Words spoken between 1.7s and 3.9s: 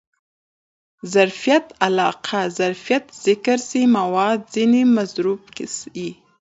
علاقه؛ ظرف ذکر سي